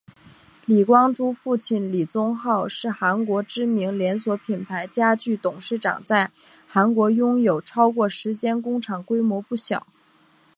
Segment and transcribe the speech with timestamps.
[0.65, 6.31] 李光洙父亲李宗浩是韩国知名连锁品牌家具董事长在
[6.67, 9.85] 韩国拥有超过十间工厂规模不小。